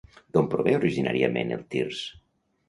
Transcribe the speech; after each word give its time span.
D'on 0.37 0.47
prové 0.53 0.73
originàriament 0.77 1.53
el 1.59 1.63
tirs? 1.77 2.01